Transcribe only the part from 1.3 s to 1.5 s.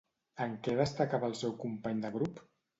el